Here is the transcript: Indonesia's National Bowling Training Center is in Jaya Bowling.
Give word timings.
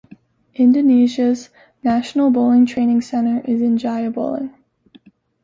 Indonesia's 0.55 1.51
National 1.83 2.31
Bowling 2.31 2.65
Training 2.65 3.01
Center 3.01 3.43
is 3.47 3.61
in 3.61 3.77
Jaya 3.77 4.09
Bowling. 4.09 4.51